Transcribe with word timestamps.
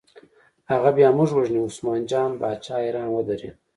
هغه 0.71 0.89
بیا 0.97 1.09
موږ 1.17 1.29
وژني، 1.33 1.59
عثمان 1.67 2.01
جان 2.11 2.31
باچا 2.41 2.75
حیران 2.83 3.07
ودرېد. 3.11 3.55